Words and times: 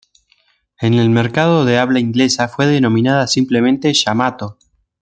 En 0.79 0.95
el 0.95 1.11
mercado 1.11 1.63
de 1.63 1.77
habla 1.77 1.99
inglesa 1.99 2.47
fue 2.47 2.65
denominada 2.65 3.27
simplemente 3.27 3.93
"Yamato". 3.93 4.57